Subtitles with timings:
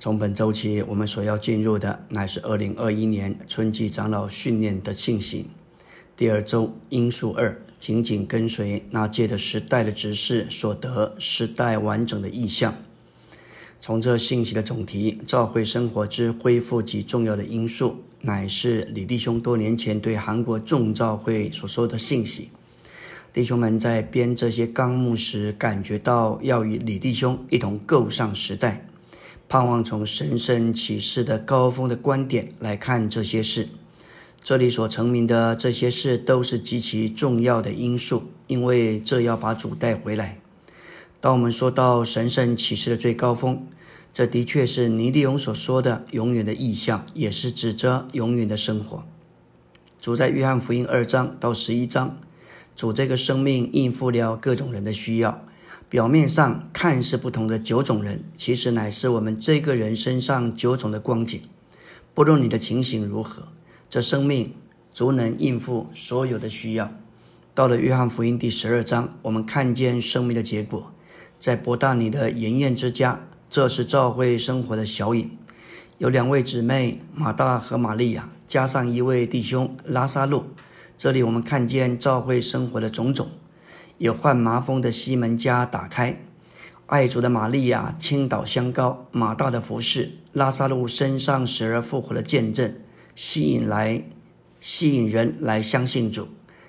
[0.00, 5.48] 从本周起，我们所要进入的乃是二零二一年春季长老训练的信息。
[6.16, 12.76] 第二周因素二，紧紧跟随那届的时代的指示，所得时代完整的意象。
[13.80, 22.50] 从这信息的总题，召会生活之恢复及重要的因素，乃是李弟兄多年前对韩国众召会所说的信息。
[23.32, 28.86] 弟兄们在编这些纲目时，感觉到要与李弟兄一同构上时代。
[29.48, 33.68] 盼望从神圣启示的高峰的观点来看这些事。
[34.40, 40.38] 这里所成名的这些事都是极其重要的因素，因为这要把主带回来。
[41.20, 43.66] 当我们说到神圣启示的最高峰，
[44.12, 49.02] 这的确是尼利翁所说的永远的意象，也是指着永远的生活。
[50.00, 52.18] 主在约翰福音二章到十一章，
[52.76, 55.44] 主这个生命应付了各种人的需要。
[55.90, 61.40] 表面上看似不同的九种人，其实乃是我们这个人身上九种的光景。
[62.12, 63.44] 不论你的情形如何，
[63.88, 64.52] 这生命
[64.92, 66.92] 足能应付所有的需要。
[67.54, 70.92] 到了约翰福音第十二章，我们看见生命的结果，
[71.38, 75.30] 在伯大尼的筵宴之家，这是教会生活的小影。
[75.96, 80.44] 有两位姊妹马大和玛利亚，加上一位弟兄拉萨路。
[80.98, 83.30] 这里我们看见教会生活的种种。
[83.98, 86.20] 有患麻风的西门家打开，
[86.86, 92.76] 爱主的玛利亚倾倒香膏，马大的服饰，拉萨路身上死而复活的见证，
[93.16, 94.04] 吸引来
[94.60, 96.28] 吸引人来相信主。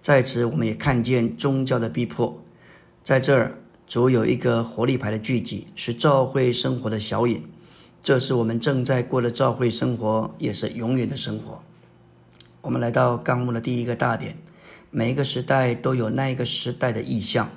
[0.00, 2.42] 在此，我们也看见宗教的逼迫。
[3.02, 7.44] 在这儿，主有一个活力牌的聚集，是教会生活的小影。
[8.00, 11.62] 这是我们正在过的教会生活，也是永远的生活。
[12.62, 14.38] 我们来到纲目的第一个大点。
[14.90, 17.50] 每一个时代都有那一个时代的意象。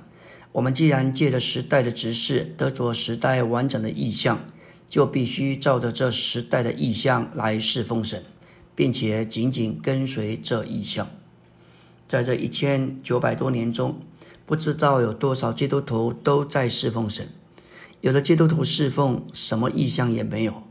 [0.52, 4.46] 我们既然借着时代的指示得着时代完整的意象，
[4.88, 8.24] 就必须照着这时代的意象来侍奉神，
[8.76, 11.10] 并且紧紧跟随这意象。
[12.08, 14.00] 在这一千九百多年中，
[14.46, 17.30] 不知道有多少基督徒都在侍奉神。
[18.02, 20.62] 有的基督徒侍奉什么意象也没有，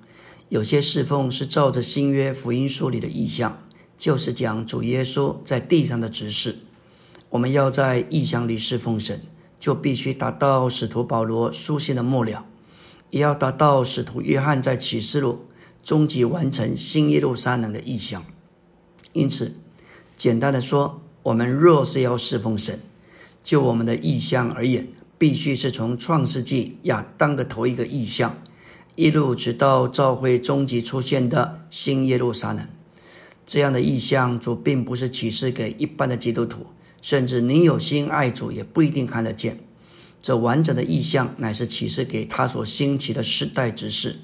[0.49, 3.59] 有些侍奉是照着新约福音书里的意象。
[4.03, 6.57] 就是讲主耶稣在地上的指示，
[7.31, 9.23] 我们要在异象里侍奉神，
[9.61, 12.45] 就必须达到使徒保罗书信的末了，
[13.11, 15.47] 也要达到使徒约翰在启示录
[15.85, 18.25] 终极完成新耶路撒冷的意象。
[19.12, 19.55] 因此，
[20.17, 22.81] 简单的说，我们若是要侍奉神，
[23.41, 28.37] 就我们的意象而言，必须是从创世纪亚当的头一个意象，
[28.97, 32.67] 一路直到教会终极出现的新耶路撒冷。
[33.45, 36.67] 这样的意象，主并不是启示给一般的基督徒，
[37.01, 39.59] 甚至你有心爱主也不一定看得见。
[40.23, 44.21] 这完整的意象，乃是启示给他所兴起的时代之事。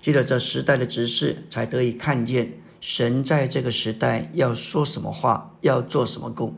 [0.00, 6.56] 记得这时代的指示，才得以看见神在这个时代要说什么话，要做什么工。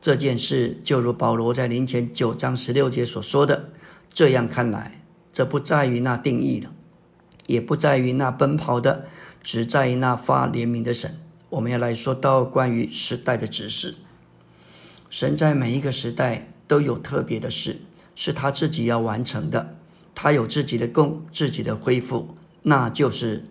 [0.00, 3.70] 这件事就如保罗在临前九章十六节所说的
[4.14, 6.70] ：“这样看来，这不在于那定义的，
[7.46, 9.06] 也不在于那奔跑的。”
[9.46, 11.20] 只在那发怜悯的神。
[11.50, 13.94] 我们要来说到关于时代的指示。
[15.08, 17.80] 神在每一个时代都有特别的事，
[18.16, 19.76] 是他自己要完成的。
[20.16, 23.44] 他有自己的功，自己的恢复，那就是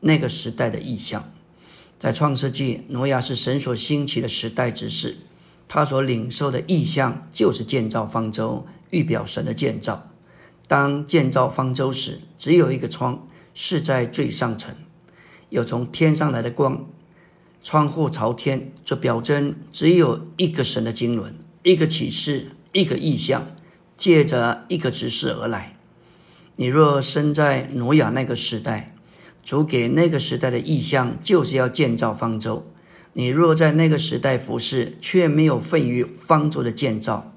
[0.00, 1.30] 那个时代的意象。
[1.98, 5.18] 在创世纪，挪亚是神所兴起的时代指示，
[5.68, 10.08] 他所领受的意象就是建造方舟，预表神的建造。
[10.66, 14.74] 当建造方舟时，只有一个窗，是在最上层。
[15.52, 16.86] 有从天上来的光，
[17.62, 23.54] 窗户朝天，这表征只有一个神的经纶，一个启示，一个意象，
[23.94, 25.76] 借着一个指示而来。
[26.56, 28.96] 你若生在挪亚那个时代，
[29.44, 32.66] 主给那个时代的意象就是要建造方舟。
[33.12, 37.30] 你若在那个时代服侍，却没有费于方舟的建造，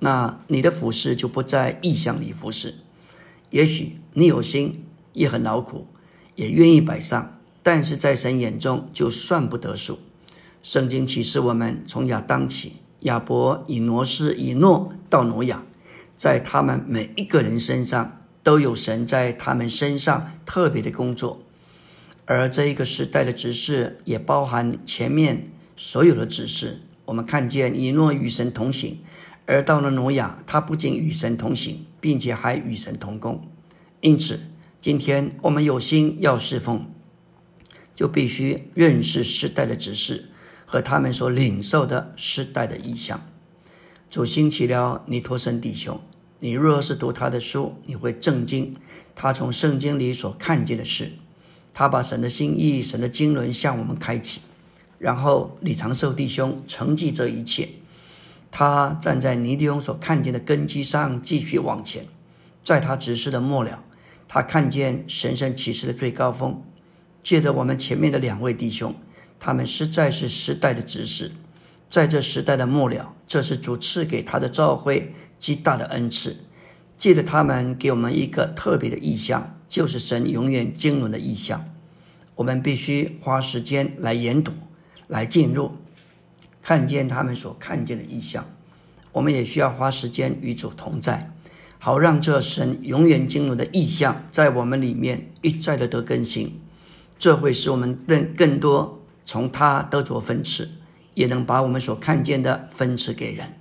[0.00, 2.74] 那你的服侍就不在意象里服侍。
[3.50, 5.86] 也许你有心，也很劳苦。
[6.38, 9.98] 也愿意摆上，但是在神眼中就算不得数。
[10.62, 15.64] 圣经启示我们，从亚当起，亚伯、以挪斯、以诺到挪亚，
[16.16, 21.42] 在他们每一个人身上都有神在他们身上特别的工作。
[22.24, 25.42] 而这一个时代的指示也包含前面
[25.76, 26.82] 所有的指示。
[27.06, 29.00] 我们看见以诺与神同行，
[29.46, 33.44] 而到了挪亚，他不仅与神同行，并且还与神同工。
[34.00, 34.38] 因此。
[34.80, 36.88] 今天我们有心要侍奉，
[37.92, 40.30] 就必须认识时代的指示
[40.64, 43.20] 和他们所领受的时代的意象。
[44.08, 46.00] 主兴起了尼托生弟兄，
[46.38, 48.76] 你若是读他的书，你会震惊
[49.16, 51.10] 他从圣经里所看见的事。
[51.74, 54.42] 他把神的心意、神的经纶向我们开启，
[54.98, 57.70] 然后李长寿弟兄承继这一切。
[58.52, 62.06] 他站在尼迪翁所看见的根基上继续往前，
[62.62, 63.84] 在他指示的末了，
[64.28, 66.62] 他看见神圣启示的最高峰。
[67.22, 68.94] 借着我们前面的两位弟兄，
[69.40, 71.32] 他们实在是时代的指示，
[71.90, 76.36] 在这时代的末了，这是主赐给他的召会极大的恩赐。
[76.96, 81.68] 借着他们给我们一个特别的意象，就是神永远经纶的意象。
[82.36, 84.52] 我们必须花时间来研读，
[85.06, 85.72] 来进入。
[86.60, 88.44] 看见他们所看见的意象，
[89.12, 91.32] 我们也需要花时间与主同在，
[91.78, 96.60] 好让这神永远经纶的意象在我们里面一再的得更新。
[97.18, 100.70] 这会使我们更更多从他得着分赐，
[101.14, 103.54] 也能把我们所看见的分赐给人。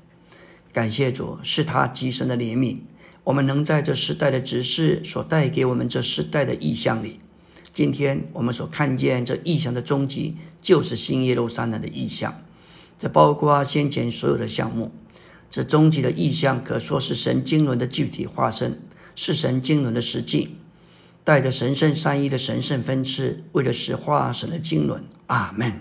[0.71, 2.79] 感谢主，是他极深的怜悯，
[3.23, 7.17] 我们能在这时代的指示所带给我们这时代的意象里。
[7.71, 12.41] 今天我们所看见这意象的终极，就是新耶路撒冷的意象。
[12.99, 14.91] 这包括先前所有的项目，
[15.49, 18.79] 这终极的意象可说是神经轮的具体化身，
[19.15, 20.57] 是神经轮的实际，
[21.23, 25.03] 带着神圣善意的神圣分赐，为了实化神的经轮。
[25.27, 25.75] 阿门。